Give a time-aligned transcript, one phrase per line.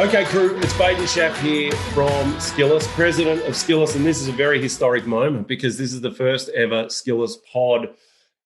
[0.00, 4.32] Okay, crew, it's Baden Schaff here from Skillest, president of Skillest, and this is a
[4.32, 7.90] very historic moment because this is the first ever Skillest pod.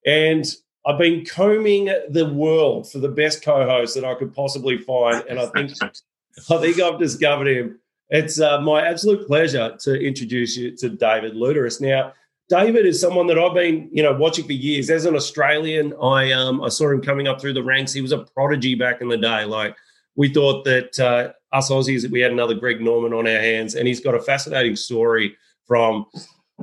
[0.05, 0.45] And
[0.85, 5.39] I've been combing the world for the best co-host that I could possibly find, and
[5.39, 5.71] I think
[6.51, 7.79] I think I've discovered him.
[8.11, 11.81] It's uh, my absolute pleasure to introduce you to David Lutterus.
[11.81, 12.15] Now,
[12.49, 14.91] David is someone that I've been, you know, watching for years.
[14.91, 17.93] As an Australian, I um, I saw him coming up through the ranks.
[17.93, 19.45] He was a prodigy back in the day.
[19.45, 19.77] Like
[20.17, 23.87] we thought that uh, us Aussies, we had another Greg Norman on our hands, and
[23.87, 26.07] he's got a fascinating story from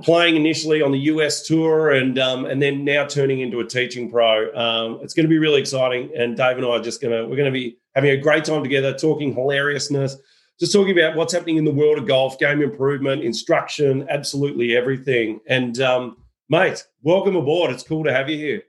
[0.04, 4.10] playing initially on the US tour and um, and then now turning into a teaching
[4.10, 4.54] pro.
[4.55, 7.27] Um, it's going to be really exciting, and Dave and I are just going to
[7.27, 10.16] we're going to be having a great time together, talking hilariousness,
[10.60, 15.40] just talking about what's happening in the world of golf, game improvement, instruction, absolutely everything.
[15.48, 16.18] And um,
[16.49, 17.72] mate, welcome aboard.
[17.72, 18.63] It's cool to have you here.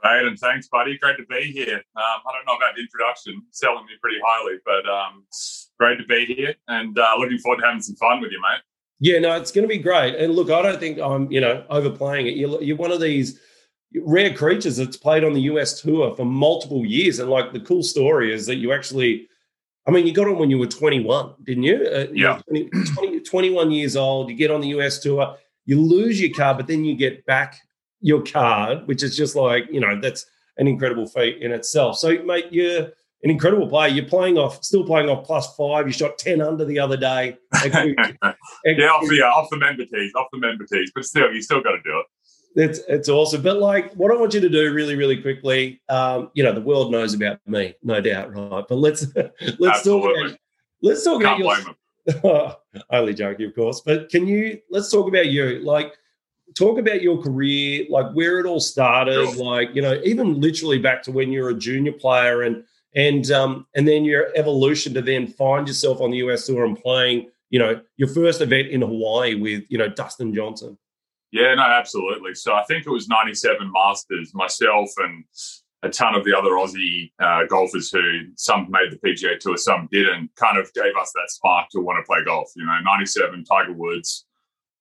[0.00, 0.96] Great, and thanks, buddy.
[0.98, 1.74] Great to be here.
[1.74, 5.24] Um, I don't know about the introduction, selling me pretty highly, but um,
[5.78, 8.60] great to be here and uh, looking forward to having some fun with you, mate.
[9.00, 10.14] Yeah, no, it's going to be great.
[10.16, 12.36] And look, I don't think I'm, you know, overplaying it.
[12.36, 13.40] You're, you're one of these
[13.94, 17.18] rare creatures that's played on the US tour for multiple years.
[17.18, 19.28] And like the cool story is that you actually,
[19.86, 21.86] I mean, you got on when you were 21, didn't you?
[21.86, 22.40] Uh, yeah.
[22.48, 26.54] 20, 20, 21 years old, you get on the US tour, you lose your car,
[26.54, 27.60] but then you get back
[28.00, 30.26] your card, which is just like, you know, that's
[30.58, 31.98] an incredible feat in itself.
[31.98, 32.88] So, mate, you're
[33.22, 33.88] an incredible player.
[33.88, 35.86] You're playing off, still playing off plus five.
[35.86, 37.36] You shot ten under the other day.
[37.64, 41.60] yeah, off the off the member tees, off the member tees, but still, you still
[41.60, 42.06] got to do it.
[42.56, 43.42] It's it's awesome.
[43.42, 46.60] But like, what I want you to do really, really quickly, um, you know, the
[46.60, 48.64] world knows about me, no doubt, right?
[48.68, 50.14] But let's let's Absolutely.
[50.14, 50.38] talk about
[50.82, 51.76] let's talk Can't about
[52.22, 52.56] your.
[52.90, 53.82] only joking, of course.
[53.84, 55.60] But can you let's talk about you?
[55.60, 55.92] Like,
[56.56, 61.02] talk about your career, like where it all started, like you know, even literally back
[61.04, 65.02] to when you were a junior player and and um, and then your evolution to
[65.02, 68.80] then find yourself on the US tour and playing, you know, your first event in
[68.80, 70.78] Hawaii with you know Dustin Johnson.
[71.30, 72.34] Yeah, no, absolutely.
[72.34, 74.32] So I think it was '97 Masters.
[74.34, 75.24] Myself and
[75.82, 78.02] a ton of the other Aussie uh, golfers who
[78.34, 82.02] some made the PGA Tour, some didn't, kind of gave us that spark to want
[82.02, 82.50] to play golf.
[82.56, 84.24] You know, '97 Tiger Woods.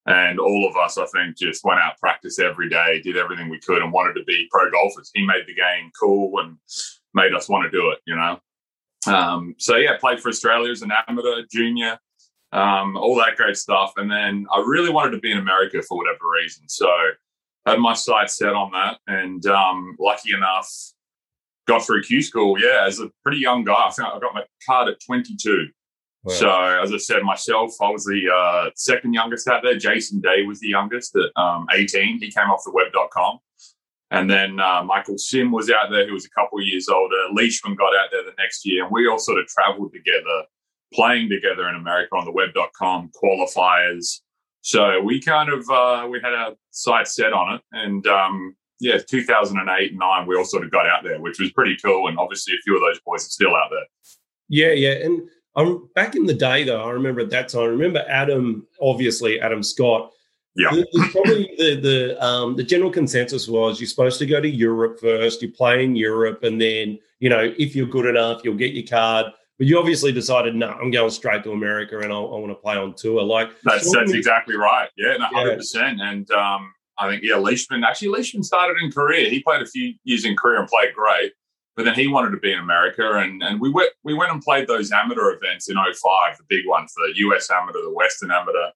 [0.07, 3.59] And all of us, I think, just went out practice every day, did everything we
[3.59, 5.11] could, and wanted to be pro golfers.
[5.13, 6.57] He made the game cool and
[7.13, 8.39] made us want to do it, you know.
[9.05, 11.99] Um, so yeah, played for Australia as an amateur, junior,
[12.53, 13.93] um, all that great stuff.
[13.97, 16.69] And then I really wanted to be in America for whatever reason.
[16.69, 16.89] So
[17.65, 20.71] had my sights set on that, and um, lucky enough,
[21.67, 22.59] got through Q school.
[22.59, 25.67] Yeah, as a pretty young guy, I I got my card at 22.
[26.29, 29.77] So as I said myself, I was the uh, second youngest out there.
[29.77, 32.19] Jason Day was the youngest at um, 18.
[32.19, 33.39] He came off the web.com.
[34.09, 37.15] And then uh, Michael Sim was out there, who was a couple years older.
[37.33, 40.43] Leishman got out there the next year, and we all sort of traveled together,
[40.93, 44.21] playing together in America on the web.com qualifiers.
[44.61, 48.97] So we kind of uh, we had our sights set on it, and um, yeah,
[48.97, 52.07] 2008 and nine, we all sort of got out there, which was pretty cool.
[52.07, 53.85] And obviously, a few of those boys are still out there.
[54.49, 55.27] Yeah, yeah, and
[55.57, 57.63] um, back in the day, though, I remember at that time.
[57.63, 60.11] I remember Adam, obviously Adam Scott
[60.57, 64.49] yeah, the, probably the the um, the general consensus was you're supposed to go to
[64.49, 65.41] Europe first.
[65.43, 68.87] You play in Europe, and then you know if you're good enough, you'll get your
[68.87, 69.27] card.
[69.59, 72.55] But you obviously decided, no, I'm going straight to America, and I, I want to
[72.55, 73.21] play on tour.
[73.21, 74.89] Like that's that's exactly right.
[74.97, 76.01] Yeah, hundred percent.
[76.01, 79.29] And um, I think yeah, Leishman actually Leishman started in Korea.
[79.29, 81.33] He played a few years in Korea and played great.
[81.77, 84.41] But then he wanted to be in America, and, and we went we went and
[84.41, 88.71] played those amateur events in 05, the big ones, the US amateur, the Western amateur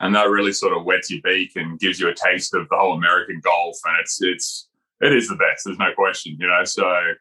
[0.00, 2.76] and that really sort of wets your beak and gives you a taste of the
[2.76, 3.78] whole American golf.
[3.84, 4.68] And it's it's
[5.00, 5.64] it is the best.
[5.64, 6.64] There's no question, you know.
[6.64, 7.12] So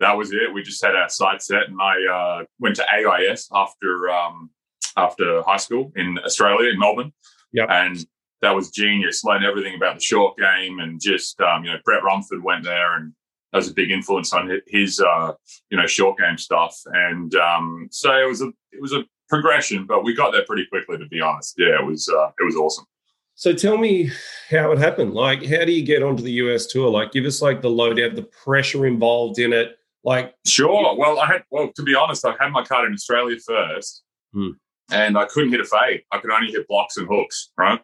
[0.00, 0.52] that was it.
[0.52, 4.50] We just had our sight set, and I uh, went to AIS after um,
[4.96, 7.12] after high school in Australia in Melbourne.
[7.52, 8.04] Yeah, and
[8.40, 9.24] that was genius.
[9.24, 12.96] Learned everything about the short game, and just um, you know, Brett Rumford went there,
[12.96, 13.12] and
[13.52, 15.32] that was a big influence on his uh,
[15.70, 16.78] you know short game stuff.
[16.86, 20.66] And um, so it was a it was a progression, but we got there pretty
[20.66, 20.98] quickly.
[20.98, 22.86] To be honest, yeah, it was uh, it was awesome.
[23.34, 24.10] So tell me
[24.50, 25.14] how it happened.
[25.14, 26.90] Like, how do you get onto the US tour?
[26.90, 29.76] Like, give us like the loadout, the pressure involved in it.
[30.04, 30.96] Like, sure.
[30.96, 34.02] Well, I had well to be honest, I had my card in Australia first,
[34.32, 34.50] hmm.
[34.90, 36.02] and I couldn't hit a fade.
[36.10, 37.80] I could only hit blocks and hooks, right?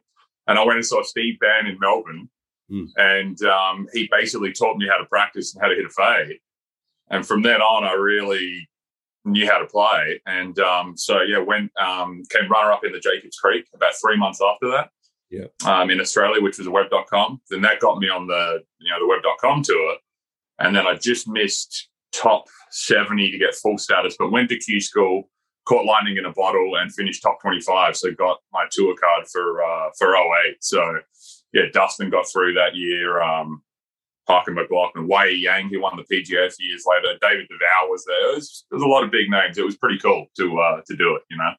[0.46, 2.30] And I went and saw Steve Bann in Melbourne,
[2.68, 2.84] hmm.
[2.96, 6.38] and um, he basically taught me how to practice and how to hit a fade.
[7.10, 8.68] And from then on, I really
[9.24, 10.20] knew how to play.
[10.26, 14.16] And um, so, yeah, went um, came runner up in the Jacobs Creek about three
[14.16, 14.90] months after that.
[15.30, 15.46] Yeah.
[15.66, 17.42] Um, in Australia, which was a web.com.
[17.50, 19.96] Then that got me on the you know the web.com tour,
[20.58, 24.80] and then I just missed top seventy to get full status, but went to Q
[24.80, 25.28] school,
[25.66, 27.94] caught lightning in a bottle and finished top 25.
[27.94, 30.56] So got my tour card for uh, for 08.
[30.60, 31.00] So
[31.52, 33.20] yeah, Dustin got through that year.
[33.22, 33.62] Um,
[34.26, 37.18] Parker McLachlin, Wei Yang, who won the PGA a few years later.
[37.22, 38.32] David Duval was there.
[38.32, 39.56] It was, there was a lot of big names.
[39.56, 41.50] It was pretty cool to uh, to do it, you know.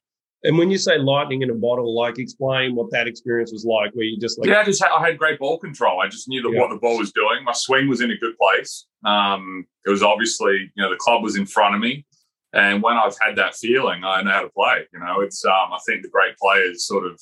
[0.42, 3.92] And when you say lightning in a bottle, like explain what that experience was like,
[3.94, 6.00] where you just like yeah, I just had, I had great ball control.
[6.00, 6.60] I just knew that yeah.
[6.60, 7.44] what the ball was doing.
[7.44, 8.86] My swing was in a good place.
[9.04, 12.06] Um, it was obviously you know the club was in front of me,
[12.54, 14.86] and when I've had that feeling, I know how to play.
[14.92, 17.20] You know, it's um, I think the great players sort of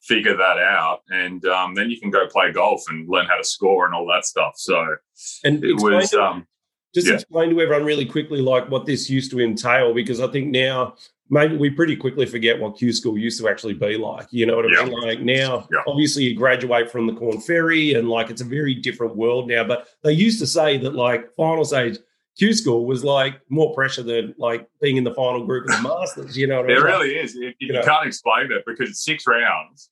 [0.00, 3.44] figure that out, and um, then you can go play golf and learn how to
[3.44, 4.54] score and all that stuff.
[4.56, 4.96] So
[5.44, 6.14] and it was.
[6.14, 6.46] Um,
[6.92, 7.14] just yeah.
[7.14, 10.96] explain to everyone really quickly, like what this used to entail, because I think now
[11.28, 14.26] maybe we pretty quickly forget what Q school used to actually be like.
[14.30, 15.00] You know what I mean?
[15.00, 19.16] Like now, obviously, you graduate from the Korn Ferry, and like it's a very different
[19.16, 19.64] world now.
[19.64, 21.98] But they used to say that like final stage
[22.38, 25.82] Q school was like more pressure than like being in the final group of the
[25.88, 26.36] Masters.
[26.36, 26.82] You know, it I mean?
[26.82, 27.34] really is.
[27.34, 27.82] you, you know.
[27.82, 29.90] can't explain it because it's six rounds,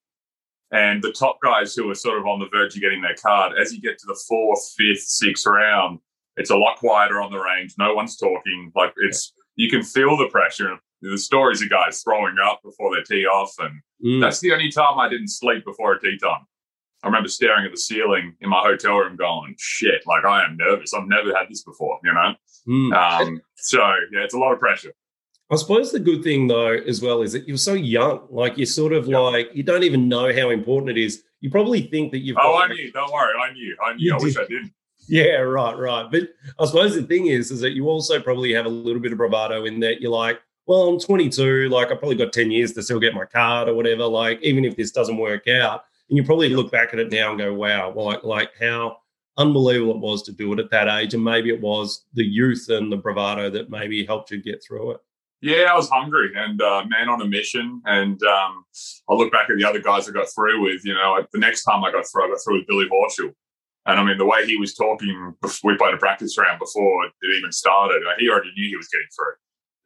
[0.70, 3.52] and the top guys who are sort of on the verge of getting their card,
[3.61, 5.99] as you get to the fourth, fifth, sixth round,
[6.37, 7.75] it's a lot quieter on the range.
[7.79, 8.73] No one's talking.
[8.75, 10.79] Like it's you can feel the pressure.
[11.00, 14.20] The stories of guys throwing up before they tee off, and mm.
[14.20, 16.46] that's the only time I didn't sleep before a tee time.
[17.02, 20.02] I remember staring at the ceiling in my hotel room, going, "Shit!
[20.06, 20.92] Like I am nervous.
[20.94, 22.34] I've never had this before." You know.
[22.66, 22.92] Mm.
[22.94, 23.78] Um, so
[24.12, 24.92] yeah, it's a lot of pressure.
[25.50, 28.26] I suppose the good thing though, as well, is that you're so young.
[28.30, 31.22] Like you're sort of like you don't even know how important it is.
[31.40, 32.36] You probably think that you've.
[32.38, 32.92] Oh, got, I knew.
[32.92, 33.76] Don't worry, I knew.
[33.84, 34.14] I knew.
[34.14, 34.72] I wish I didn't.
[35.08, 36.10] Yeah, right, right.
[36.10, 36.28] But
[36.60, 39.18] I suppose the thing is, is that you also probably have a little bit of
[39.18, 41.70] bravado in that you're like, well, I'm 22.
[41.70, 44.04] Like I probably got 10 years to still get my card or whatever.
[44.04, 47.31] Like even if this doesn't work out, and you probably look back at it now
[47.31, 48.99] and go, wow, like like how
[49.37, 51.14] unbelievable it was to do it at that age.
[51.14, 54.93] And maybe it was the youth and the bravado that maybe helped you get through
[54.93, 55.00] it.
[55.40, 57.81] Yeah, I was hungry and uh, man on a mission.
[57.84, 58.64] And um,
[59.08, 60.84] I look back at the other guys I got through with.
[60.84, 63.32] You know, the next time I got through, I got through with Billy Horschel.
[63.87, 67.12] And I mean, the way he was talking, we played a practice round before it
[67.37, 68.02] even started.
[68.19, 69.34] He already knew he was getting through.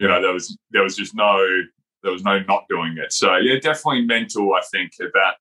[0.01, 1.39] You know, there was there was just no
[2.03, 3.13] there was no not doing it.
[3.13, 4.55] So yeah, definitely mental.
[4.55, 5.37] I think that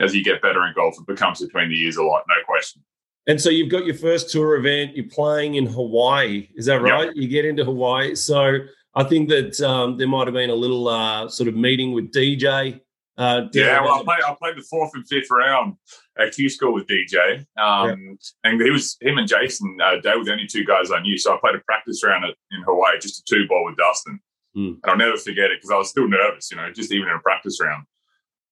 [0.00, 2.82] as you get better in golf, it becomes between the years a lot, no question.
[3.26, 4.96] And so you've got your first tour event.
[4.96, 6.48] You're playing in Hawaii.
[6.54, 7.06] Is that right?
[7.06, 7.16] Yep.
[7.16, 8.14] You get into Hawaii.
[8.14, 8.58] So
[8.94, 12.12] I think that um, there might have been a little uh, sort of meeting with
[12.12, 12.80] DJ.
[13.18, 15.76] Uh, yeah, well, I played, I played the fourth and fifth round
[16.18, 19.78] at Q School with DJ, um, and he was him and Jason.
[19.82, 21.16] Uh, they were the only two guys I knew.
[21.16, 24.20] So I played a practice round at, in Hawaii, just a two ball with Dustin,
[24.54, 24.68] mm.
[24.68, 27.14] and I'll never forget it because I was still nervous, you know, just even in
[27.14, 27.86] a practice round.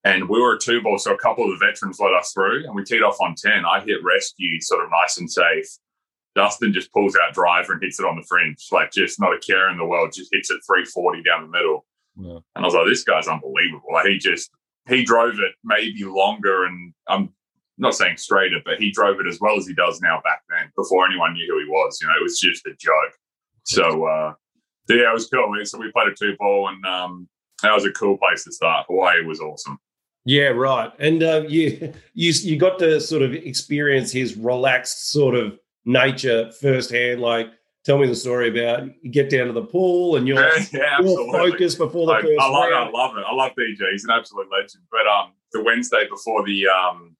[0.04, 2.64] And we were a two ball, so a couple of the veterans let us through,
[2.64, 3.64] and we teed off on 10.
[3.64, 5.66] I hit rescue sort of nice and safe.
[6.34, 9.38] Dustin just pulls out driver and hits it on the fringe, like just not a
[9.38, 11.86] care in the world, just hits it 340 down the middle.
[12.16, 12.38] Yeah.
[12.54, 13.88] And I was like, this guy's unbelievable.
[13.92, 14.50] Like he just,
[14.88, 17.30] he drove it maybe longer, and I'm
[17.78, 20.70] not saying straighter, but he drove it as well as he does now back then
[20.76, 21.98] before anyone knew who he was.
[22.02, 23.14] You know, it was just a joke.
[23.64, 24.34] So, uh,
[24.88, 25.54] yeah, it was cool.
[25.64, 27.28] So we played a two ball, and um,
[27.62, 28.86] that was a cool place to start.
[28.86, 29.78] Hawaii was awesome.
[30.24, 30.90] Yeah, right.
[30.98, 36.50] And uh, you you you got to sort of experience his relaxed sort of nature
[36.60, 37.20] firsthand.
[37.20, 37.48] Like,
[37.84, 40.38] tell me the story about you get down to the pool and you're,
[40.72, 42.88] yeah, you're focused before the I, first I love round.
[42.88, 42.94] it.
[42.94, 43.24] I love it.
[43.28, 43.92] I love DJ.
[43.92, 44.84] He's an absolute legend.
[44.90, 47.16] But um, the Wednesday before the um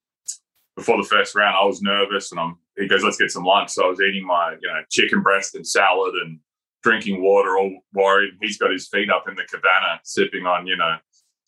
[0.76, 3.70] before the first round, I was nervous, and I'm he goes, "Let's get some lunch."
[3.70, 6.40] So I was eating my you know chicken breast and salad and
[6.82, 8.32] drinking water, all worried.
[8.40, 10.96] He's got his feet up in the cabana, sipping on you know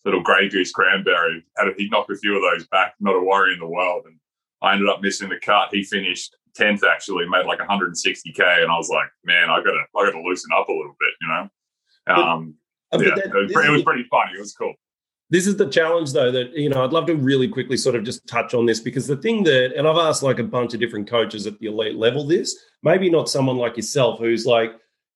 [0.07, 1.45] little grey goose cranberry.
[1.57, 4.03] Had he knocked a few of those back, not a worry in the world.
[4.05, 4.17] And
[4.61, 5.69] I ended up missing the cut.
[5.71, 10.05] He finished tenth actually, made like 160k, and I was like, man, I gotta, I
[10.05, 11.49] gotta loosen up a little bit, you know.
[12.07, 12.55] Um,
[12.89, 14.31] but, yeah, that, it, was, it was pretty funny.
[14.35, 14.73] It was cool.
[15.29, 18.05] This is the challenge, though, that, you know, I'd love to really quickly sort of
[18.05, 20.79] just touch on this because the thing that, and I've asked like a bunch of
[20.79, 24.71] different coaches at the elite level this, maybe not someone like yourself who's like,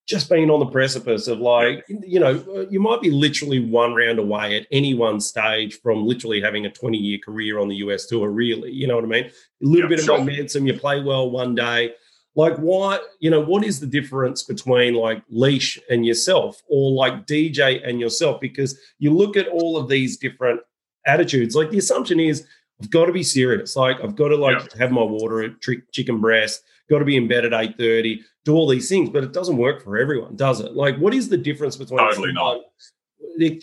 [0.07, 4.19] just being on the precipice of like, you know, you might be literally one round
[4.19, 8.07] away at any one stage from literally having a 20 year career on the US
[8.07, 8.71] tour, really.
[8.71, 9.25] You know what I mean?
[9.25, 9.31] A
[9.61, 11.93] little bit of momentum, you play well one day.
[12.35, 17.27] Like, why, you know, what is the difference between like Leash and yourself or like
[17.27, 18.39] DJ and yourself?
[18.39, 20.61] Because you look at all of these different
[21.05, 22.45] attitudes, like the assumption is,
[22.81, 23.75] I've got to be serious.
[23.75, 27.17] Like, I've got to like have my water, at trick chicken breast, got to be
[27.17, 30.61] in bed at 8.30 do all these things, but it doesn't work for everyone, does
[30.61, 30.73] it?
[30.73, 31.99] Like, what is the difference between?
[31.99, 32.61] Totally not.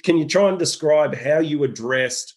[0.02, 2.36] Can you try and describe how you addressed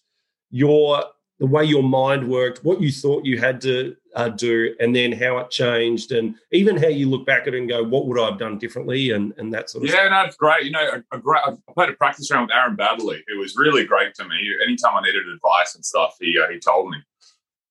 [0.50, 1.04] your
[1.38, 5.12] the way your mind worked, what you thought you had to uh, do, and then
[5.12, 8.20] how it changed, and even how you look back at it and go, what would
[8.20, 9.90] I have done differently, and and that sort of.
[9.90, 10.10] Yeah, stuff.
[10.10, 10.64] no, it's great.
[10.64, 13.56] You know, a, a great, I played a practice round with Aaron Baddeley, who was
[13.56, 14.36] really great to me.
[14.62, 16.98] Anytime I needed advice and stuff, he uh, he told me,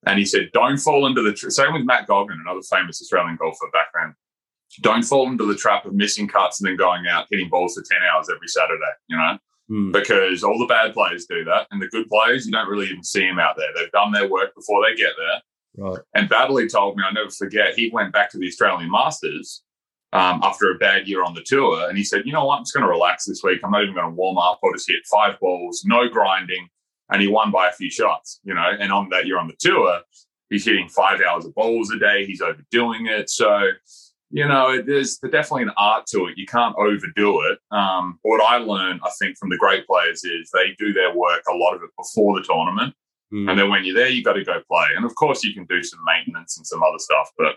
[0.07, 1.51] and he said, "Don't fall into the tra-.
[1.51, 4.15] same with Matt Goggin, another famous Australian golfer background.
[4.81, 7.83] Don't fall into the trap of missing cuts and then going out hitting balls for
[7.83, 8.93] ten hours every Saturday.
[9.07, 9.37] You know."
[9.69, 9.93] Mm.
[9.93, 13.03] Because all the bad players do that, and the good players, you don't really even
[13.03, 13.69] see them out there.
[13.73, 15.39] They've done their work before they get there
[15.77, 15.99] Right.
[16.13, 19.63] And Baddeley told me, I never forget, he went back to the Australian Masters
[20.13, 21.87] um, after a bad year on the tour.
[21.87, 23.61] And he said, you know what, I'm just going to relax this week.
[23.63, 24.59] I'm not even going to warm up.
[24.63, 26.67] I'll just hit five balls, no grinding.
[27.09, 28.71] And he won by a few shots, you know.
[28.79, 29.99] And on that year on the tour,
[30.49, 32.25] he's hitting five hours of balls a day.
[32.25, 33.29] He's overdoing it.
[33.29, 33.67] So,
[34.29, 36.37] you know, there's definitely an art to it.
[36.37, 37.59] You can't overdo it.
[37.75, 41.43] Um, what I learned, I think, from the great players is they do their work,
[41.49, 42.93] a lot of it before the tournament.
[43.33, 43.49] Mm.
[43.49, 44.87] And then when you're there, you got to go play.
[44.95, 47.55] And of course, you can do some maintenance and some other stuff, but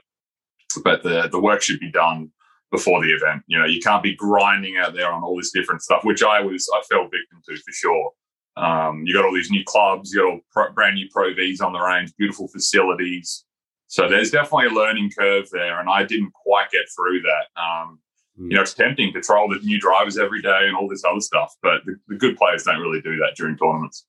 [0.82, 2.30] but the the work should be done
[2.70, 3.42] before the event.
[3.46, 6.40] You know, you can't be grinding out there on all this different stuff, which I
[6.40, 8.10] was I fell victim to for sure.
[8.56, 11.60] Um, you got all these new clubs, you got all pro, brand new Pro Vs
[11.60, 13.44] on the range, beautiful facilities.
[13.88, 17.60] So there's definitely a learning curve there, and I didn't quite get through that.
[17.60, 17.98] Um,
[18.40, 18.50] mm.
[18.50, 21.04] You know, it's tempting to try all the new drivers every day and all this
[21.04, 24.06] other stuff, but the, the good players don't really do that during tournaments.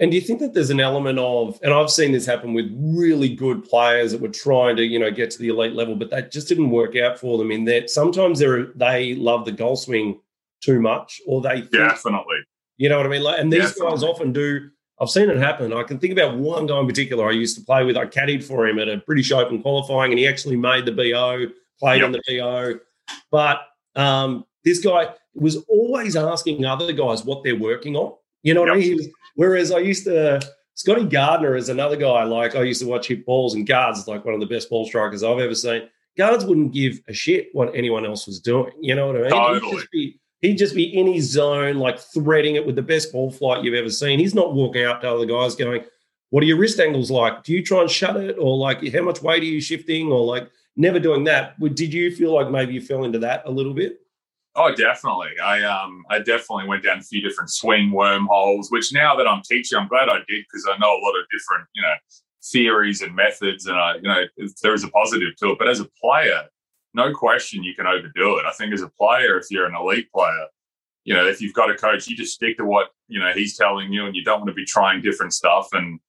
[0.00, 2.70] And do you think that there's an element of, and I've seen this happen with
[2.80, 6.10] really good players that were trying to, you know, get to the elite level, but
[6.10, 7.50] that just didn't work out for them.
[7.50, 10.20] In that sometimes they they love the golf swing
[10.62, 12.38] too much, or they think, definitely,
[12.78, 13.22] you know what I mean.
[13.22, 13.90] Like, and these definitely.
[13.90, 14.70] guys often do.
[14.98, 15.74] I've seen it happen.
[15.74, 17.98] I can think about one guy in particular I used to play with.
[17.98, 21.46] I caddied for him at a British Open qualifying, and he actually made the BO,
[21.78, 22.06] played yep.
[22.06, 22.80] in the BO.
[23.30, 23.60] But
[23.94, 28.14] um, this guy was always asking other guys what they're working on.
[28.42, 28.76] You know what yep.
[28.76, 29.12] I mean?
[29.34, 30.40] Whereas I used to,
[30.74, 32.24] Scotty Gardiner is another guy.
[32.24, 34.70] Like I used to watch hit balls, and guards is like one of the best
[34.70, 35.88] ball strikers I've ever seen.
[36.16, 38.72] Guards wouldn't give a shit what anyone else was doing.
[38.80, 39.30] You know what I mean?
[39.30, 39.60] Totally.
[39.60, 43.12] He'd just be, he'd just be in his zone, like threading it with the best
[43.12, 44.18] ball flight you've ever seen.
[44.18, 45.84] He's not walking out to other guys going,
[46.30, 47.42] "What are your wrist angles like?
[47.44, 50.24] Do you try and shut it, or like how much weight are you shifting, or
[50.24, 51.58] like?" Never doing that.
[51.58, 53.98] Did you feel like maybe you fell into that a little bit?
[54.56, 55.38] Oh, definitely.
[55.42, 59.42] I um I definitely went down a few different swing wormholes, which now that I'm
[59.42, 61.94] teaching, I'm glad I did because I know a lot of different, you know,
[62.42, 64.22] theories and methods, and I, you know,
[64.62, 65.58] there is a positive to it.
[65.58, 66.44] But as a player,
[66.94, 68.46] no question you can overdo it.
[68.46, 70.46] I think as a player, if you're an elite player,
[71.04, 73.58] you know, if you've got a coach, you just stick to what you know he's
[73.58, 75.68] telling you, and you don't want to be trying different stuff.
[75.72, 76.00] And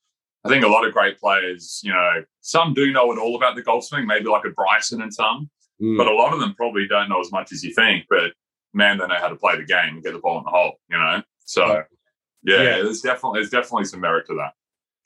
[0.45, 3.55] I think a lot of great players, you know, some do know it all about
[3.55, 5.49] the golf swing, maybe like a Bryson and some,
[5.81, 5.97] Mm.
[5.97, 8.05] But a lot of them probably don't know as much as you think.
[8.09, 8.33] But
[8.73, 10.73] man, they know how to play the game and get the ball in the hole.
[10.89, 11.83] You know, so
[12.43, 14.53] yeah, yeah, there's definitely there's definitely some merit to that.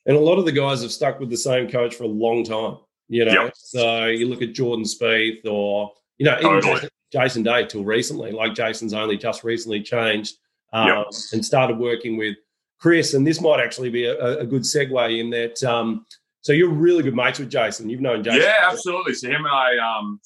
[0.06, 2.44] And a lot of the guys have stuck with the same coach for a long
[2.44, 2.78] time.
[3.08, 3.54] You know, yep.
[3.56, 6.74] so you look at Jordan Spieth or you know even totally.
[6.74, 8.32] Jason, Jason Day till recently.
[8.32, 10.38] Like Jason's only just recently changed
[10.74, 11.08] um, yep.
[11.34, 12.38] and started working with
[12.80, 13.14] Chris.
[13.14, 15.64] And this might actually be a, a good segue in that.
[15.64, 16.06] Um,
[16.42, 17.90] so you're really good mates with Jason.
[17.90, 18.42] You've known Jason.
[18.42, 19.14] Yeah, absolutely.
[19.14, 20.20] So him and I, um,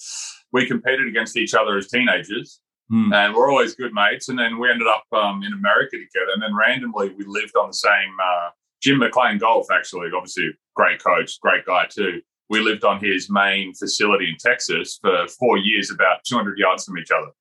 [0.52, 2.62] we competed against each other as teenagers.
[2.92, 3.14] Mm.
[3.14, 4.30] And we're always good mates.
[4.30, 6.32] And then we ended up um, in America together.
[6.34, 8.50] And then randomly we lived on the same uh,
[8.82, 12.22] Jim McLean Golf, actually, obviously great coach, great guy too.
[12.50, 16.98] We lived on his main facility in Texas for four years, about 200 yards from
[17.00, 17.32] each other.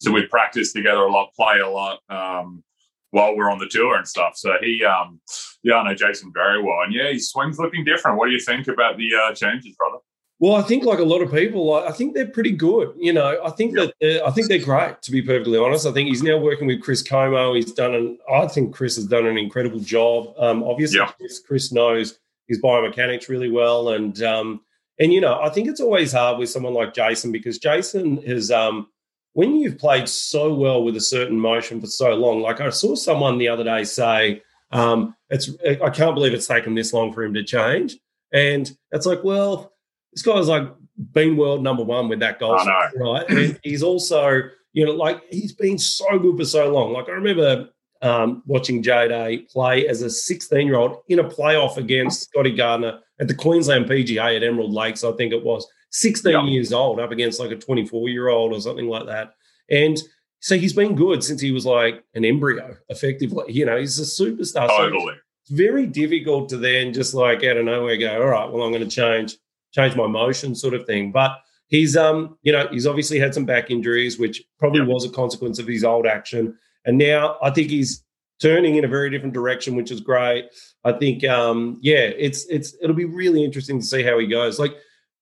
[0.00, 2.62] So we practiced together a lot, play a lot um,
[3.10, 4.36] while we're on the tour and stuff.
[4.36, 5.20] So he, um,
[5.62, 6.82] yeah, I know Jason very well.
[6.84, 8.18] And yeah, his swing's looking different.
[8.18, 9.98] What do you think about the uh, changes, brother?
[10.40, 12.94] Well, I think like a lot of people, I think they're pretty good.
[12.96, 13.92] You know, I think yep.
[14.00, 15.02] that I think they're great.
[15.02, 17.52] To be perfectly honest, I think he's now working with Chris Como.
[17.52, 18.18] He's done an.
[18.32, 20.32] I think Chris has done an incredible job.
[20.38, 21.14] Um, obviously, yep.
[21.18, 24.62] Chris, Chris, knows his biomechanics really well, and um,
[24.98, 28.50] and you know, I think it's always hard with someone like Jason because Jason is
[28.50, 28.86] um,
[29.32, 32.40] when you've played so well with a certain motion for so long.
[32.40, 36.74] Like I saw someone the other day say, um, "It's I can't believe it's taken
[36.74, 37.96] this long for him to change,"
[38.32, 39.72] and it's like, well
[40.12, 40.68] this guy's like
[41.12, 42.56] been world number one with that goal,
[42.96, 43.28] right?
[43.28, 46.92] And he's also, you know, like he's been so good for so long.
[46.92, 47.68] Like I remember
[48.02, 53.00] um, watching J play as a 16 year old in a playoff against Scotty Gardiner
[53.20, 56.42] at the Queensland PGA at Emerald Lakes, I think it was 16 yep.
[56.46, 59.34] years old up against like a 24 year old or something like that.
[59.70, 59.98] And
[60.40, 63.52] so he's been good since he was like an embryo, effectively.
[63.52, 64.68] You know, he's a superstar.
[64.68, 65.14] Totally.
[65.14, 68.62] So it's very difficult to then just like out of nowhere go, all right, well,
[68.64, 69.36] I'm going to change
[69.72, 71.12] change my motion sort of thing.
[71.12, 71.32] But
[71.68, 75.58] he's um, you know, he's obviously had some back injuries, which probably was a consequence
[75.58, 76.56] of his old action.
[76.84, 78.04] And now I think he's
[78.40, 80.46] turning in a very different direction, which is great.
[80.84, 84.58] I think, um, yeah, it's it's it'll be really interesting to see how he goes.
[84.58, 84.74] Like,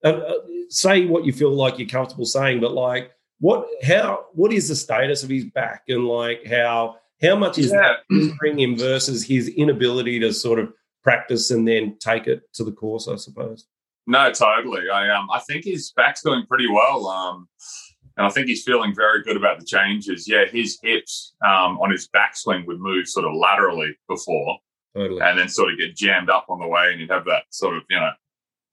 [0.05, 0.35] uh, uh,
[0.69, 4.77] say what you feel like you're comfortable saying, but like, what how what is the
[4.77, 7.95] status of his back and like how how much is yeah.
[8.11, 12.65] that bring him versus his inability to sort of practice and then take it to
[12.65, 13.67] the course, I suppose.
[14.07, 14.91] No, totally.
[14.91, 17.07] I um I think his back's doing pretty well.
[17.07, 17.49] Um
[18.19, 20.29] and I think he's feeling very good about the changes.
[20.29, 24.59] Yeah, his hips um, on his backswing would move sort of laterally before,
[24.97, 25.21] totally.
[25.21, 27.77] and then sort of get jammed up on the way, and you'd have that sort
[27.77, 28.11] of you know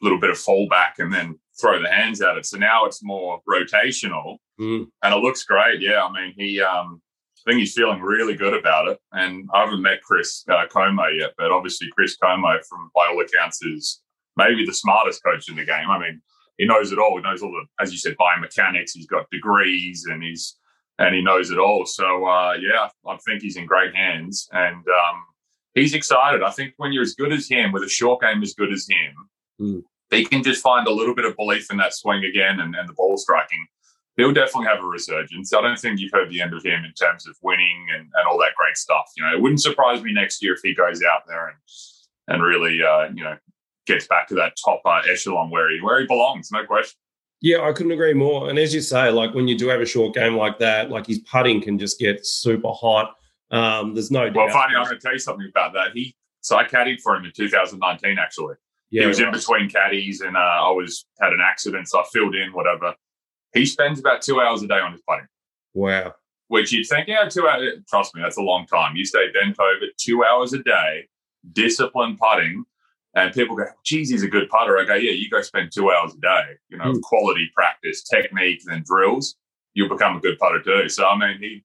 [0.06, 2.46] little bit of fallback, and then throw the hands at it.
[2.46, 4.86] So now it's more rotational, mm.
[5.04, 5.82] and it looks great.
[5.82, 7.02] Yeah, I mean he um,
[7.46, 9.00] I think he's feeling really good about it.
[9.12, 13.22] And I haven't met Chris uh, Como yet, but obviously Chris Como, from by all
[13.22, 14.02] accounts, is
[14.36, 15.90] maybe the smartest coach in the game.
[15.90, 16.22] I mean,
[16.58, 17.18] he knows it all.
[17.18, 18.92] He knows all the, as you said, biomechanics.
[18.94, 20.58] He's got degrees, and he's
[20.98, 21.86] and he knows it all.
[21.86, 25.24] So uh, yeah, I think he's in great hands, and um,
[25.76, 26.42] he's excited.
[26.42, 28.88] I think when you're as good as him, with a short game as good as
[28.90, 29.30] him,
[29.62, 29.84] mm.
[30.12, 32.88] He can just find a little bit of belief in that swing again and, and
[32.88, 33.66] the ball striking
[34.18, 35.54] he'll definitely have a resurgence.
[35.54, 38.28] I don't think you've heard the end of him in terms of winning and, and
[38.28, 39.12] all that great stuff.
[39.18, 41.58] You know, it wouldn't surprise me next year if he goes out there and
[42.28, 43.38] and really, uh, you know,
[43.86, 46.98] gets back to that top uh, echelon where he where he belongs, no question.
[47.42, 48.50] Yeah, I couldn't agree more.
[48.50, 51.06] And as you say, like when you do have a short game like that, like
[51.06, 53.14] his putting can just get super hot.
[53.52, 54.36] Um, there's no doubt.
[54.36, 55.92] Well, funny, I'm going to tell you something about that.
[55.94, 58.18] He so I caddied for him in 2019.
[58.18, 58.56] Actually,
[58.92, 59.28] yeah, he was right.
[59.28, 62.96] in between caddies, and uh, I was had an accident, so I filled in whatever.
[63.54, 65.28] He spends about two hours a day on his putting.
[65.74, 66.14] Wow.
[66.48, 67.70] Which you'd think, yeah, two hours.
[67.90, 68.96] Trust me, that's a long time.
[68.96, 71.08] You stay bent over two hours a day,
[71.54, 72.66] disciplined putting,
[73.16, 74.78] and people go, geez, he's a good putter.
[74.78, 77.02] I go, yeah, you go spend two hours a day, you know, mm.
[77.02, 79.36] quality practice, technique, and drills,
[79.74, 80.90] you'll become a good putter too.
[80.90, 81.64] So, I mean, he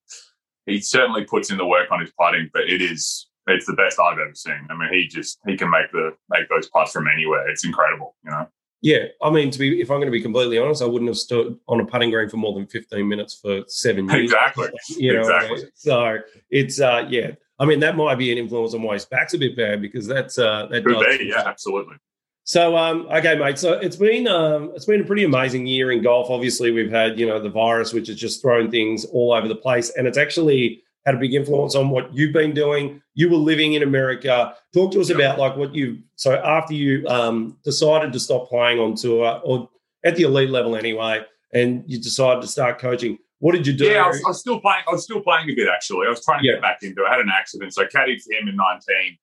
[0.67, 3.99] he certainly puts in the work on his putting, but it is it's the best
[4.01, 4.67] I've ever seen.
[4.71, 7.49] I mean, he just he can make the make those putts from anywhere.
[7.49, 8.49] It's incredible, you know.
[8.83, 11.19] Yeah, I mean, to be if I'm going to be completely honest, I wouldn't have
[11.19, 14.25] stood on a putting green for more than 15 minutes for seven years.
[14.25, 14.69] Exactly.
[14.97, 15.65] You know, exactly.
[15.75, 16.19] so
[16.51, 17.33] it's uh, yeah.
[17.59, 20.07] I mean, that might be an influence on why his back's a bit bad because
[20.07, 21.19] that's uh, that Could does.
[21.19, 21.97] Be, yeah, absolutely.
[22.45, 23.59] So um, okay, mate.
[23.59, 26.31] So it's been um, it's been a pretty amazing year in golf.
[26.31, 29.55] Obviously, we've had you know the virus, which has just thrown things all over the
[29.55, 33.01] place, and it's actually had a big influence on what you've been doing.
[33.15, 34.55] You were living in America.
[34.75, 35.99] Talk to us about like what you.
[36.17, 39.69] So after you um, decided to stop playing on tour or
[40.05, 43.19] at the elite level anyway, and you decided to start coaching.
[43.39, 43.87] What did you do?
[43.87, 44.83] Yeah, I was, I was still playing.
[44.87, 46.07] I was still playing a bit actually.
[46.07, 46.55] I was trying to yeah.
[46.55, 47.07] get back into it.
[47.09, 49.17] I had an accident, so I caddied for him in nineteen,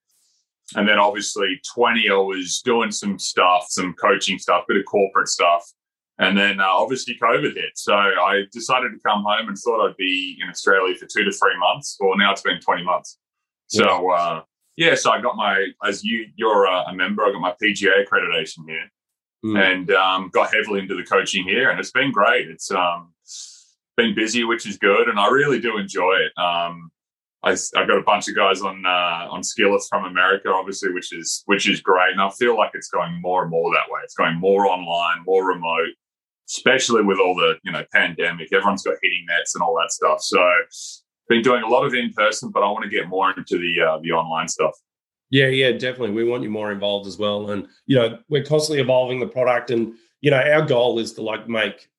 [0.76, 2.10] and then obviously twenty.
[2.10, 5.72] I was doing some stuff, some coaching stuff, a bit of corporate stuff.
[6.20, 7.72] And then uh, obviously COVID hit.
[7.76, 11.32] So I decided to come home and thought I'd be in Australia for two to
[11.32, 11.98] three months.
[12.00, 13.20] Well, now it's been 20 months.
[13.68, 14.42] So, uh,
[14.78, 18.06] yeah, so I got my, as you, you're a, a member, I got my PGA
[18.06, 18.90] accreditation here
[19.46, 19.60] mm.
[19.60, 21.70] and um, got heavily into the coaching here.
[21.70, 22.50] And it's been great.
[22.50, 23.14] It's um,
[23.96, 25.10] been busy, which is good.
[25.10, 26.42] And I really do enjoy it.
[26.42, 26.92] Um,
[27.44, 31.14] I, I got a bunch of guys on uh, on Skillest from America, obviously, which
[31.14, 34.02] is which is great, and I feel like it's going more and more that way.
[34.04, 35.94] It's going more online, more remote
[36.48, 38.52] especially with all the you know pandemic.
[38.54, 40.22] Everyone's got hitting nets and all that stuff.
[40.22, 40.40] So
[41.30, 43.82] been doing a lot of in person, but I want to get more into the
[43.82, 44.74] uh, the online stuff.
[45.30, 46.12] Yeah, yeah, definitely.
[46.12, 49.72] We want you more involved as well, and you know we're constantly evolving the product,
[49.72, 51.90] and you know our goal is to like make.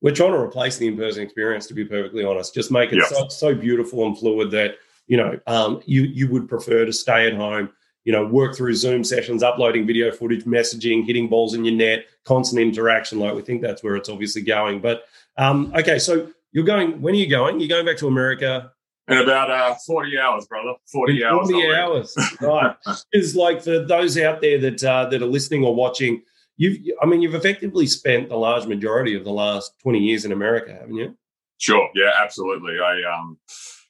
[0.00, 1.66] We're trying to replace the in-person experience.
[1.68, 5.38] To be perfectly honest, just make it so, so beautiful and fluid that you know
[5.46, 7.70] um, you you would prefer to stay at home
[8.04, 12.06] you know, work through Zoom sessions, uploading video footage, messaging, hitting balls in your net,
[12.24, 13.18] constant interaction.
[13.18, 14.80] Like we think that's where it's obviously going.
[14.80, 15.04] But
[15.36, 17.00] um, okay, so you're going.
[17.00, 17.60] When are you going?
[17.60, 18.72] You're going back to America
[19.08, 20.74] in about uh, 40 hours, brother.
[20.90, 21.50] 40 hours.
[21.50, 22.16] 40 hours.
[22.40, 22.76] right.
[23.12, 26.22] Is like for those out there that uh, that are listening or watching,
[26.56, 30.32] you've I mean, you've effectively spent the large majority of the last 20 years in
[30.32, 31.16] America, haven't you?
[31.58, 31.88] Sure.
[31.94, 32.78] Yeah, absolutely.
[32.80, 33.38] I um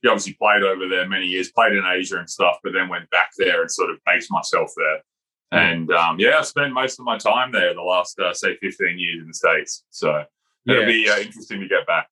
[0.02, 3.08] he obviously played over there many years, played in Asia and stuff, but then went
[3.10, 4.98] back there and sort of based myself there.
[5.52, 5.58] Hmm.
[5.58, 8.98] And um, yeah, I spent most of my time there the last, uh, say, 15
[8.98, 9.84] years in the States.
[9.90, 10.24] So
[10.68, 12.08] it'll be uh, interesting to get back.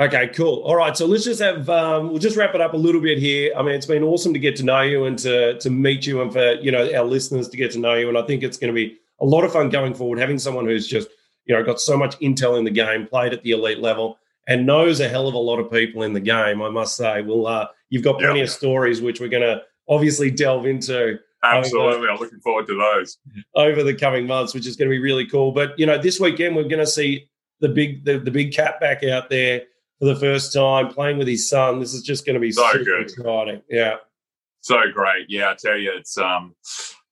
[0.00, 0.62] Okay, cool.
[0.62, 3.18] All right, so let's just have um, we'll just wrap it up a little bit
[3.18, 3.52] here.
[3.56, 6.22] I mean, it's been awesome to get to know you and to to meet you,
[6.22, 8.08] and for you know our listeners to get to know you.
[8.08, 10.66] And I think it's going to be a lot of fun going forward, having someone
[10.66, 11.08] who's just
[11.46, 14.66] you know got so much intel in the game, played at the elite level, and
[14.66, 16.60] knows a hell of a lot of people in the game.
[16.62, 20.30] I must say, well, uh, you've got plenty of stories which we're going to obviously
[20.30, 21.18] delve into.
[21.44, 23.18] Absolutely, over, I'm looking forward to those
[23.54, 25.52] over the coming months, which is going to be really cool.
[25.52, 27.28] But you know, this weekend we're going to see
[27.60, 29.62] the big the, the big cat back out there
[30.00, 31.78] for the first time, playing with his son.
[31.78, 33.02] This is just going to be so super good.
[33.02, 33.62] exciting.
[33.68, 33.96] Yeah.
[34.62, 35.26] So great.
[35.28, 36.56] Yeah, I tell you, it's um,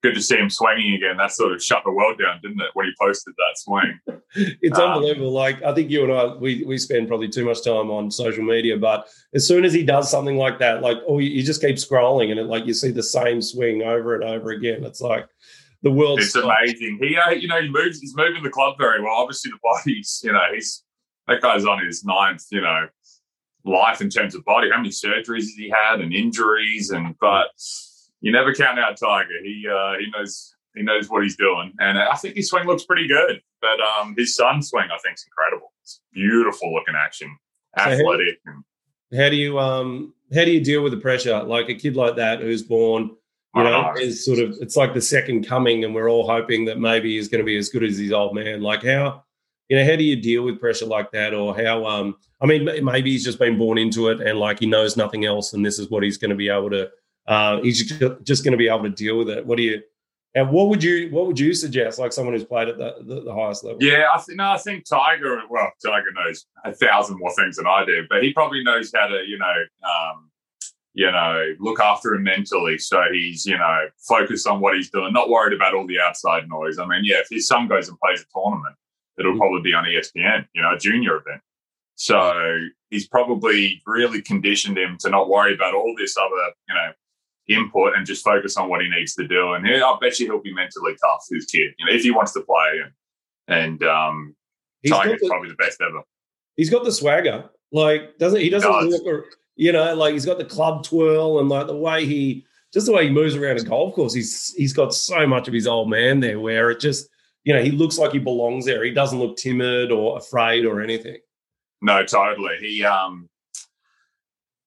[0.02, 1.16] good to see him swinging again.
[1.16, 3.98] That sort of shut the world down, didn't it, when he posted that swing?
[4.62, 5.32] it's um, unbelievable.
[5.32, 8.44] Like, I think you and I, we, we spend probably too much time on social
[8.44, 11.60] media, but as soon as he does something like that, like, oh, you, you just
[11.60, 14.84] keep scrolling and it, like you see the same swing over and over again.
[14.84, 15.26] It's like,
[15.82, 16.20] the world.
[16.20, 16.98] It's amazing.
[17.00, 18.00] He, uh, you know, he moves.
[18.00, 19.14] He's moving the club very well.
[19.14, 20.82] Obviously, the body's, you know, he's
[21.28, 22.88] that guy's on his ninth, you know,
[23.64, 24.70] life in terms of body.
[24.70, 26.90] How many surgeries has he had and injuries?
[26.90, 27.48] And but
[28.20, 29.40] you never count out Tiger.
[29.42, 32.84] He uh, he knows he knows what he's doing, and I think his swing looks
[32.84, 33.40] pretty good.
[33.60, 35.72] But um, his son's swing, I think, is incredible.
[35.82, 37.36] It's beautiful looking action,
[37.78, 38.38] athletic.
[38.44, 38.52] So
[39.16, 41.96] how, how do you um how do you deal with the pressure like a kid
[41.96, 43.10] like that who's born
[43.56, 46.78] you know, is sort of it's like the second coming, and we're all hoping that
[46.78, 48.60] maybe he's going to be as good as his old man.
[48.60, 49.24] Like how,
[49.68, 51.86] you know, how do you deal with pressure like that, or how?
[51.86, 55.24] Um, I mean, maybe he's just been born into it, and like he knows nothing
[55.24, 56.90] else, and this is what he's going to be able to.
[57.26, 57.84] Uh, he's
[58.22, 59.44] just going to be able to deal with it.
[59.44, 59.82] What do you?
[60.34, 63.22] And what would you what would you suggest, like someone who's played at the, the,
[63.22, 63.82] the highest level?
[63.82, 65.40] Yeah, I think no, I think Tiger.
[65.48, 69.06] Well, Tiger knows a thousand more things than I do, but he probably knows how
[69.06, 70.30] to, you know, um,
[70.92, 72.76] you know, look after him mentally.
[72.78, 76.48] So he's, you know, focused on what he's doing, not worried about all the outside
[76.48, 76.78] noise.
[76.78, 78.74] I mean, yeah, if his son goes and plays a tournament,
[79.18, 79.38] it'll mm.
[79.38, 81.40] probably be on ESPN, you know, a junior event.
[81.94, 82.60] So
[82.90, 86.92] he's probably really conditioned him to not worry about all this other, you know,
[87.48, 89.52] input and just focus on what he needs to do.
[89.52, 92.32] And I bet you he'll be mentally tough, his kid, you know, if he wants
[92.32, 92.82] to play.
[92.82, 92.92] And,
[93.48, 94.36] and um,
[94.86, 96.02] Tiger's the, probably the best ever.
[96.56, 97.50] He's got the swagger.
[97.72, 98.48] Like, doesn't he?
[98.48, 102.46] Doesn't look you know, like he's got the club twirl and like the way he
[102.72, 104.12] just the way he moves around a golf course.
[104.12, 107.08] He's he's got so much of his old man there where it just
[107.44, 108.84] you know he looks like he belongs there.
[108.84, 111.18] He doesn't look timid or afraid or anything.
[111.80, 112.56] No, totally.
[112.60, 113.28] He um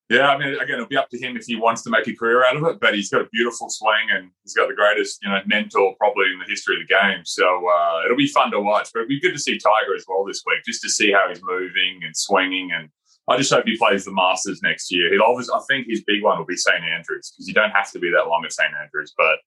[0.09, 2.15] yeah, I mean, again, it'll be up to him if he wants to make a
[2.15, 2.79] career out of it.
[2.79, 6.31] But he's got a beautiful swing, and he's got the greatest, you know, mentor probably
[6.33, 7.23] in the history of the game.
[7.25, 8.89] So uh, it'll be fun to watch.
[8.93, 11.29] But it'll be good to see Tiger as well this week, just to see how
[11.29, 12.89] he's moving and swinging, and
[13.29, 15.11] I just hope he plays the Masters next year.
[15.11, 17.91] He'll obviously, I think his big one will be St Andrews because you don't have
[17.91, 19.37] to be that long at St Andrews, but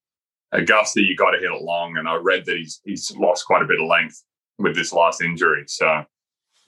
[0.53, 1.97] Augusta you got to hit it long.
[1.97, 4.23] And I read that he's he's lost quite a bit of length
[4.57, 5.65] with this last injury.
[5.67, 6.05] So,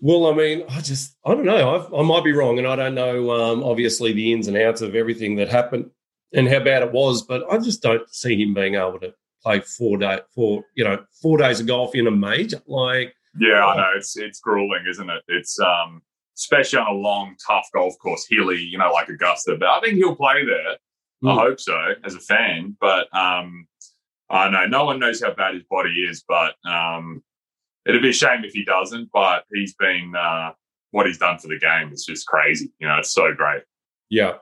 [0.05, 1.75] well, I mean, I just I don't know.
[1.75, 4.81] I've, i might be wrong, and I don't know um, obviously the ins and outs
[4.81, 5.89] of everything that happened
[6.31, 9.61] and how bad it was, but I just don't see him being able to play
[9.61, 13.15] four day four you know four days of golf in a major like.
[13.39, 15.23] Yeah, I know it's it's grueling, isn't it?
[15.27, 16.03] It's um
[16.37, 19.57] especially on a long, tough golf course, hilly, you know, like Augusta.
[19.59, 20.77] But I think he'll play there.
[21.23, 21.31] Mm.
[21.31, 21.39] I hmm.
[21.39, 22.77] hope so as a fan.
[22.79, 23.67] But um,
[24.29, 27.23] I know no one knows how bad his body is, but um,
[27.85, 29.09] it'd be a shame if he doesn't.
[29.13, 30.51] But he's been uh,
[30.91, 32.71] what he's done for the game is just crazy.
[32.79, 33.63] You know, it's so great.
[34.09, 34.35] Yeah.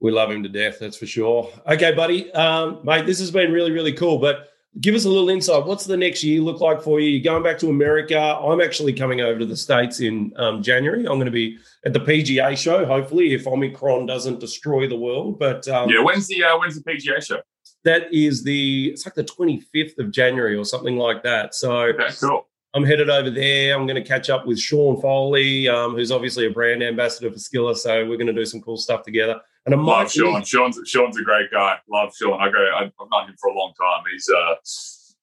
[0.00, 1.50] We love him to death, that's for sure.
[1.66, 2.30] Okay, buddy.
[2.32, 4.18] Um, mate, this has been really, really cool.
[4.18, 4.48] But
[4.80, 5.64] give us a little insight.
[5.64, 7.10] What's the next year look like for you?
[7.10, 8.18] You're going back to America.
[8.18, 11.00] I'm actually coming over to the States in um, January.
[11.00, 15.38] I'm going to be at the PGA show, hopefully, if Omicron doesn't destroy the world.
[15.38, 17.40] But um, yeah, when's the uh, when's the PGA show?
[17.84, 21.54] That is the it's like the 25th of January or something like that.
[21.54, 22.46] So okay, cool.
[22.74, 23.74] I'm headed over there.
[23.74, 27.38] I'm going to catch up with Sean Foley, um, who's obviously a brand ambassador for
[27.38, 27.78] Skillest.
[27.78, 29.40] So we're going to do some cool stuff together.
[29.64, 30.44] And I love Sean.
[30.44, 31.76] Sean's Sean's a great guy.
[31.88, 32.40] Love Sean.
[32.40, 32.70] I go.
[32.76, 34.02] I've known him for a long time.
[34.12, 34.54] He's uh,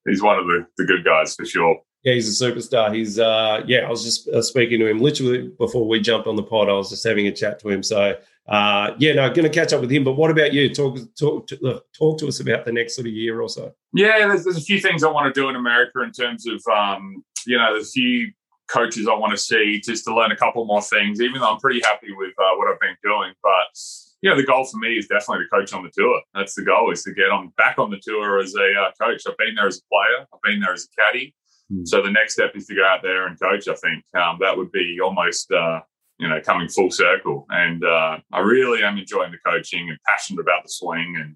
[0.10, 1.78] he's one of the, the good guys for sure.
[2.04, 2.94] Yeah, he's a superstar.
[2.94, 3.80] He's uh, yeah.
[3.80, 6.70] I was just uh, speaking to him literally before we jumped on the pod.
[6.70, 7.84] I was just having a chat to him.
[7.84, 10.04] So uh, yeah, no, going to catch up with him.
[10.04, 10.74] But what about you?
[10.74, 13.74] Talk talk to, talk to us about the next sort of year or so.
[13.94, 16.62] Yeah, there's, there's a few things I want to do in America in terms of
[16.74, 18.32] um, you know, there's a few
[18.68, 21.22] coaches I want to see just to learn a couple more things.
[21.22, 23.78] Even though I'm pretty happy with uh, what I've been doing, but
[24.22, 26.22] you know, the goal for me is definitely to coach on the tour.
[26.34, 29.24] That's the goal is to get on back on the tour as a uh, coach.
[29.28, 30.26] I've been there as a player.
[30.34, 31.34] I've been there as a caddy.
[31.72, 31.88] Mm.
[31.88, 33.68] So the next step is to go out there and coach.
[33.68, 35.82] I think um, that would be almost, uh,
[36.18, 37.46] you know, coming full circle.
[37.50, 41.16] And uh, I really am enjoying the coaching and passionate about the swing.
[41.18, 41.36] And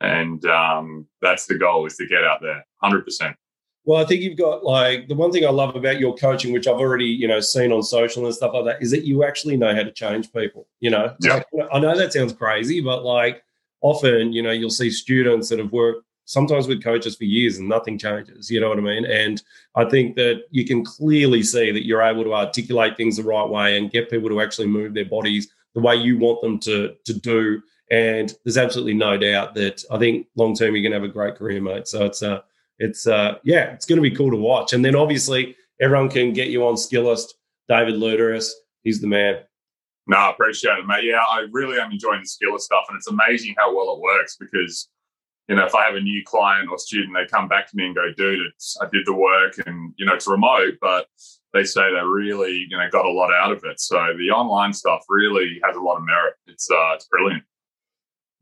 [0.00, 3.36] and um, that's the goal is to get out there, hundred percent.
[3.84, 6.66] Well, I think you've got like the one thing I love about your coaching, which
[6.66, 9.56] I've already you know seen on social and stuff like that, is that you actually
[9.56, 10.66] know how to change people.
[10.80, 11.42] You know, yeah.
[11.52, 13.42] Like, I know that sounds crazy, but like
[13.80, 17.68] often, you know, you'll see students that have worked sometimes with coaches for years and
[17.68, 18.50] nothing changes.
[18.50, 19.06] You know what I mean?
[19.06, 19.42] And
[19.74, 23.48] I think that you can clearly see that you're able to articulate things the right
[23.48, 26.94] way and get people to actually move their bodies the way you want them to
[27.04, 27.62] to do.
[27.90, 31.12] And there's absolutely no doubt that I think long term you're going to have a
[31.12, 31.88] great career, mate.
[31.88, 32.40] So it's uh
[32.78, 34.72] it's uh yeah, it's going to be cool to watch.
[34.72, 37.34] And then obviously everyone can get you on Skillest.
[37.68, 38.50] David Lutterus,
[38.84, 39.38] he's the man.
[40.06, 41.04] No, I appreciate it, mate.
[41.04, 44.36] Yeah, I really am enjoying the Skillest stuff, and it's amazing how well it works
[44.38, 44.88] because,
[45.48, 47.86] you know, if I have a new client or student, they come back to me
[47.86, 51.06] and go, dude, it's, I did the work and, you know, it's remote, but
[51.52, 53.80] they say they really, you know, got a lot out of it.
[53.80, 56.34] So the online stuff really has a lot of merit.
[56.46, 57.44] It's, uh, it's brilliant.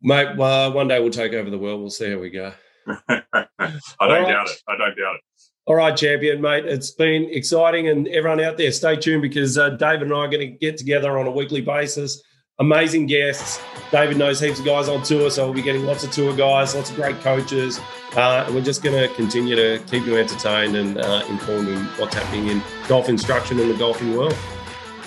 [0.02, 1.80] Mate, well, one day we'll take over the world.
[1.80, 2.52] We'll see how we go.
[2.86, 3.26] I
[3.58, 3.68] don't
[4.00, 4.28] right.
[4.28, 4.62] doubt it.
[4.68, 5.20] I don't doubt it.
[5.66, 6.66] All right, champion, mate.
[6.66, 10.28] It's been exciting, and everyone out there, stay tuned because uh, David and I are
[10.28, 12.22] going to get together on a weekly basis.
[12.60, 13.60] Amazing guests.
[13.90, 16.72] David knows heaps of guys on tour, so we'll be getting lots of tour guys,
[16.76, 17.80] lots of great coaches,
[18.14, 21.84] uh, and we're just going to continue to keep you entertained and uh, informed in
[21.96, 24.36] what's happening in golf instruction in the golfing world.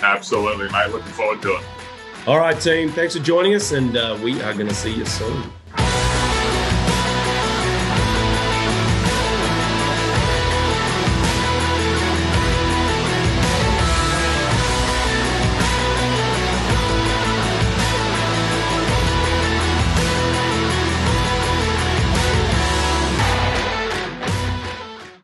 [0.02, 0.90] Absolutely, mate.
[0.90, 1.64] Looking forward to it.
[2.26, 2.90] All right, team.
[2.90, 5.50] Thanks for joining us, and uh, we are going to see you soon.